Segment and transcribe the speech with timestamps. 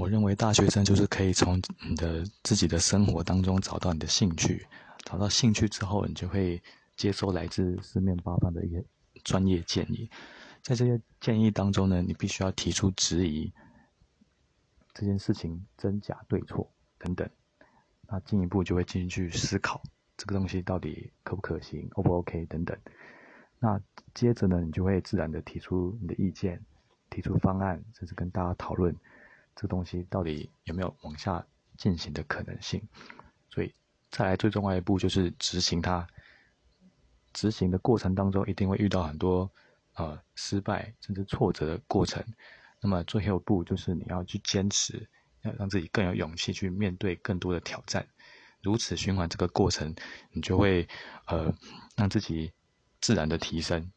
[0.00, 4.66] 我认为大学生就是可以从你的自己的生活当中找到你的兴趣，
[5.04, 6.60] 找到兴趣之后，你就会
[6.96, 8.82] 接收来自四面八方的一些
[9.24, 10.08] 专业建议。
[10.62, 13.52] 在这些建议当中呢，你必须要提出质疑，
[14.94, 16.66] 这件事情真假对错
[16.98, 17.28] 等等。
[18.08, 19.82] 那进一步就会进去思考
[20.16, 22.74] 这个东西到底可不可行，O 不 OK 等等。
[23.58, 23.78] 那
[24.14, 26.58] 接着呢，你就会自然的提出你的意见，
[27.10, 28.96] 提出方案，甚至跟大家讨论。
[29.56, 31.46] 这东西到底有没有往下
[31.76, 32.82] 进行的可能性？
[33.50, 33.74] 所以
[34.10, 36.06] 再来最重要一步就是执行它。
[37.32, 39.50] 执行的过程当中一定会遇到很多
[39.94, 42.24] 呃失败甚至挫折的过程。
[42.80, 45.08] 那么最后一步就是你要去坚持，
[45.42, 48.08] 要让自己更有勇气去面对更多的挑战。
[48.62, 49.94] 如此循环这个过程，
[50.32, 50.88] 你就会
[51.26, 51.54] 呃
[51.96, 52.52] 让自己
[53.00, 53.92] 自然的提升。